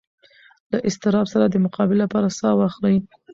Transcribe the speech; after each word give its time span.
له 0.71 0.77
اضطراب 0.87 1.25
سره 1.33 1.45
د 1.49 1.55
مقابلې 1.65 1.99
لپاره 2.03 2.35
ساه 2.39 2.53
واخلئ. 2.57 2.95